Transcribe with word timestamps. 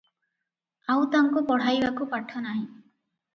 ଆଉ 0.93 1.03
ତାଙ୍କୁ 1.15 1.43
ପଢ଼ାଇବାକୁ 1.51 2.09
ପାଠ 2.15 2.43
ନାହିଁ।" 2.47 2.65